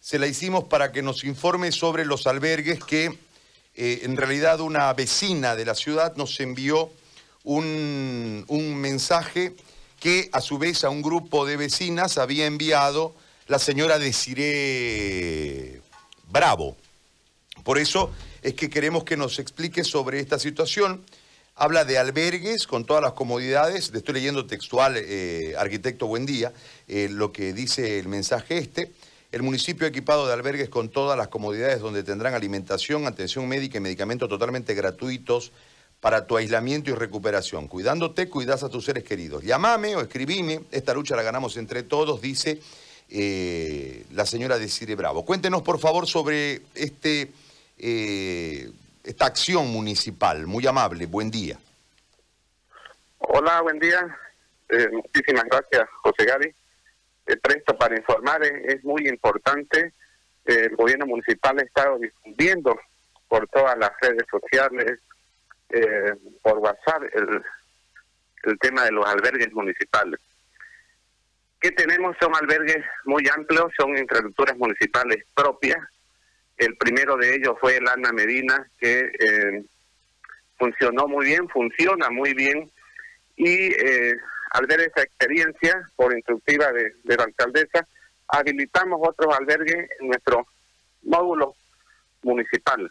[0.00, 3.18] se la hicimos para que nos informe sobre los albergues que
[3.74, 6.92] eh, en realidad una vecina de la ciudad nos envió
[7.42, 9.54] un, un mensaje
[9.98, 13.14] que a su vez a un grupo de vecinas había enviado
[13.46, 15.80] la señora Desiree
[16.30, 16.76] Bravo.
[17.62, 18.10] Por eso
[18.42, 21.02] es que queremos que nos explique sobre esta situación.
[21.56, 23.90] Habla de albergues con todas las comodidades.
[23.92, 26.52] Le estoy leyendo textual, eh, arquitecto, buen día,
[26.88, 28.92] eh, lo que dice el mensaje este.
[29.34, 33.80] El municipio equipado de albergues con todas las comodidades donde tendrán alimentación, atención médica y
[33.80, 35.50] medicamentos totalmente gratuitos
[36.00, 37.66] para tu aislamiento y recuperación.
[37.66, 39.42] Cuidándote, cuidas a tus seres queridos.
[39.42, 40.60] Llámame o escribime.
[40.70, 42.60] Esta lucha la ganamos entre todos, dice
[43.10, 45.24] eh, la señora Desire Bravo.
[45.24, 47.32] Cuéntenos, por favor, sobre este,
[47.76, 48.70] eh,
[49.02, 50.46] esta acción municipal.
[50.46, 51.58] Muy amable, buen día.
[53.18, 54.16] Hola, buen día.
[54.68, 56.54] Eh, muchísimas gracias, José Gary.
[57.42, 59.92] Presto para informar, es, muy importante.
[60.44, 62.78] el gobierno municipal ha estado difundiendo
[63.28, 65.00] por todas las redes sociales,
[66.42, 70.20] por WhatsApp, el, tema de los albergues municipales
[71.64, 75.78] que tenemos son albergues muy amplios, son infraestructuras municipales propias.
[76.58, 79.64] El primero de ellos fue el Ana Medina, que eh,
[80.58, 82.70] funcionó muy bien, funciona muy bien,
[83.36, 84.14] y eh,
[84.54, 87.86] al ver esa experiencia, por instructiva de, la alcaldesa,
[88.28, 90.46] habilitamos otros albergues en nuestro
[91.02, 91.56] módulo
[92.22, 92.90] municipal.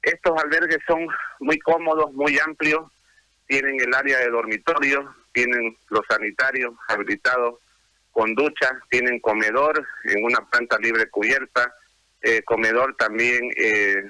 [0.00, 1.08] Estos albergues son
[1.40, 2.88] muy cómodos, muy amplios,
[3.48, 7.58] tienen el área de dormitorio, tienen los sanitarios habilitados
[8.12, 11.74] con ducha, tienen comedor en una planta libre cubierta,
[12.22, 14.04] eh, comedor también eh,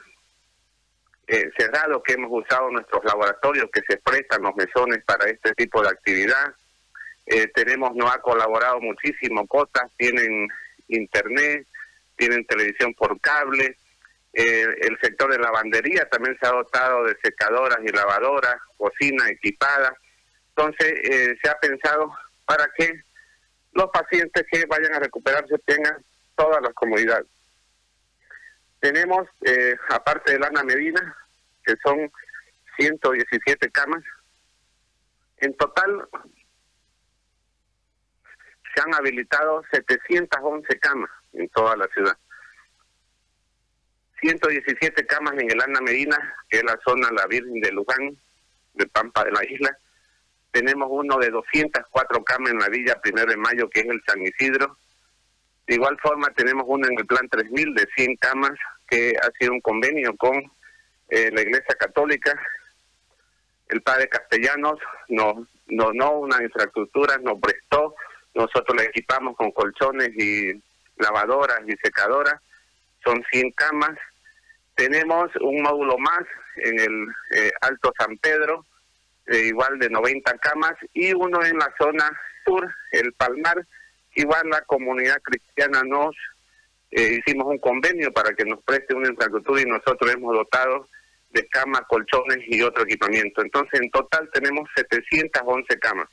[1.30, 5.82] eh, cerrado que hemos usado nuestros laboratorios que se prestan los mesones para este tipo
[5.82, 6.54] de actividad.
[7.54, 10.48] tenemos, nos ha colaborado muchísimo Cotas, tienen
[10.88, 11.66] internet,
[12.16, 13.76] tienen televisión por cable,
[14.32, 19.96] el sector de lavandería también se ha dotado de secadoras y lavadoras, cocina equipada.
[20.56, 20.92] Entonces,
[21.40, 22.12] se ha pensado
[22.46, 23.00] para que
[23.72, 25.96] los pacientes que vayan a recuperarse tengan
[26.34, 27.26] todas las comodidades.
[28.80, 31.16] Tenemos, eh, aparte de Lana Medina,
[31.64, 32.10] que son
[32.78, 34.02] 117 camas,
[35.38, 36.08] en total
[38.74, 42.16] se han habilitado 711 camas en toda la ciudad.
[44.20, 46.16] 117 camas en el Ana Medina,
[46.48, 48.16] que es la zona La Virgen de Luján,
[48.74, 49.76] de Pampa de la isla,
[50.52, 54.20] tenemos uno de 204 camas en la Villa Primero de Mayo, que es el San
[54.22, 54.76] Isidro.
[55.70, 58.58] De igual forma, tenemos uno en el Plan 3000 de 100 camas,
[58.88, 60.36] que ha sido un convenio con
[61.08, 62.36] eh, la Iglesia Católica.
[63.68, 64.80] El Padre Castellanos
[65.10, 67.94] nos donó una infraestructura, nos prestó.
[68.34, 70.60] Nosotros le equipamos con colchones y
[70.96, 72.40] lavadoras y secadoras.
[73.04, 73.96] Son 100 camas.
[74.74, 76.24] Tenemos un módulo más
[76.56, 78.66] en el eh, Alto San Pedro,
[79.28, 82.10] igual de 90 camas, y uno en la zona
[82.44, 83.64] sur, el Palmar,
[84.14, 86.14] igual la comunidad cristiana nos
[86.90, 90.88] eh, hicimos un convenio para que nos preste una infraestructura y nosotros hemos dotado
[91.30, 93.42] de camas, colchones y otro equipamiento.
[93.42, 96.08] Entonces, en total tenemos 711 camas.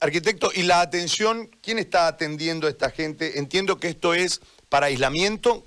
[0.00, 1.48] Arquitecto, ¿y la atención?
[1.62, 3.38] ¿Quién está atendiendo a esta gente?
[3.38, 5.64] Entiendo que esto es para aislamiento.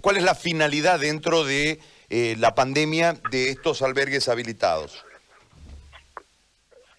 [0.00, 5.04] ¿Cuál es la finalidad dentro de eh, la pandemia de estos albergues habilitados?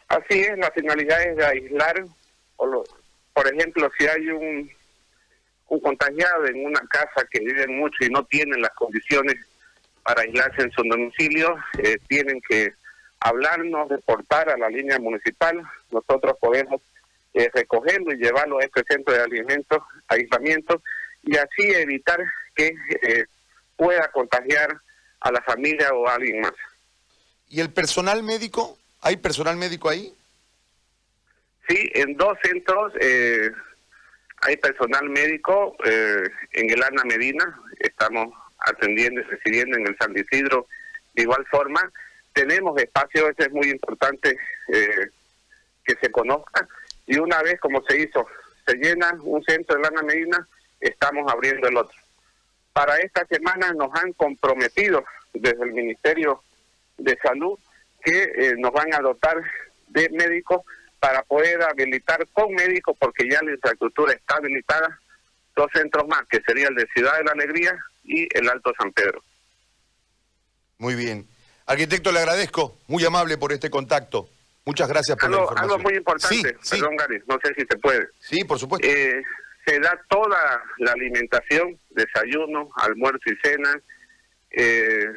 [0.09, 2.05] Así es, la finalidad es de aislar,
[3.33, 4.71] por ejemplo, si hay un,
[5.67, 9.35] un contagiado en una casa que viven mucho y no tienen las condiciones
[10.03, 12.73] para aislarse en su domicilio, eh, tienen que
[13.19, 16.81] hablarnos, reportar a la línea municipal, nosotros podemos
[17.33, 20.81] eh, recogerlo y llevarlo a este centro de alimentos, aislamiento,
[21.23, 22.19] y así evitar
[22.55, 23.25] que eh,
[23.77, 24.75] pueda contagiar
[25.19, 26.53] a la familia o a alguien más.
[27.47, 28.77] ¿Y el personal médico?
[29.01, 30.13] ¿Hay personal médico ahí?
[31.71, 33.49] Sí, en dos centros eh,
[34.41, 35.73] hay personal médico.
[35.85, 40.67] Eh, en el Ana Medina estamos atendiendo y recibiendo en el San Isidro
[41.13, 41.89] de igual forma.
[42.33, 44.37] Tenemos espacio, eso es muy importante
[44.67, 45.11] eh,
[45.85, 46.67] que se conozca.
[47.07, 48.27] Y una vez como se hizo,
[48.67, 50.45] se llena un centro de Ana Medina,
[50.81, 51.97] estamos abriendo el otro.
[52.73, 56.43] Para esta semana nos han comprometido desde el Ministerio
[56.97, 57.57] de Salud
[58.03, 59.41] que nos van a dotar
[59.87, 60.63] de médicos
[61.01, 64.99] para poder habilitar con médicos, porque ya la infraestructura está habilitada,
[65.55, 68.91] dos centros más, que sería el de Ciudad de la Alegría y el Alto San
[68.93, 69.23] Pedro.
[70.77, 71.27] Muy bien.
[71.65, 74.29] Arquitecto, le agradezco, muy amable por este contacto.
[74.63, 75.71] Muchas gracias por algo, la información.
[75.71, 78.07] Algo muy importante, perdón Gary, no sé si se puede.
[78.19, 78.87] Sí, por supuesto.
[78.87, 79.23] Eh,
[79.65, 83.81] se da toda la alimentación, desayuno, almuerzo y cena,
[84.51, 85.07] eh,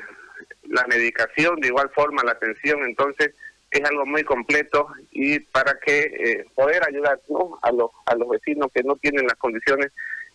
[0.62, 3.34] la medicación, de igual forma la atención, entonces
[3.78, 7.20] es algo muy completo y para que eh, poder ayudar
[7.62, 9.92] a, los, a los vecinos que no tienen las condiciones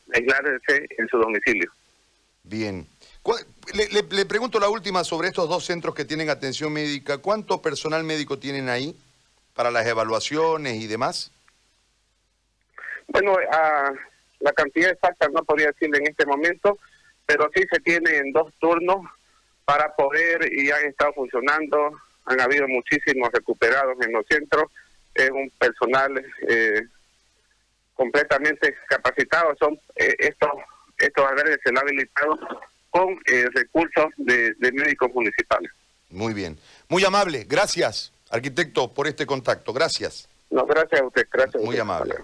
[0.07, 1.71] de aislarse en su domicilio.
[2.44, 2.88] Bien.
[3.74, 7.19] Le, pregunto la última sobre estos dos centros que tienen atención médica.
[7.19, 8.95] ¿Cuánto personal médico tienen ahí
[9.53, 11.31] para las evaluaciones y demás?
[13.07, 13.36] Bueno,
[14.39, 16.80] la cantidad exacta no podría decirle en este momento,
[17.25, 19.06] pero sí se tiene en dos turnos
[19.65, 21.91] para poder y han estado funcionando.
[22.29, 24.71] Han habido muchísimos recuperados en los centros.
[25.13, 26.81] Es un personal eh,
[27.93, 29.55] completamente capacitado.
[29.59, 30.51] Son eh, estos
[30.99, 32.37] estos albergues se han habilitado
[32.89, 35.71] con eh, recursos de, de médicos municipales.
[36.09, 36.57] Muy bien.
[36.87, 37.45] Muy amable.
[37.47, 39.73] Gracias, arquitecto, por este contacto.
[39.73, 40.27] Gracias.
[40.49, 41.27] No, gracias a usted.
[41.31, 41.63] Gracias.
[41.63, 42.15] Muy amable.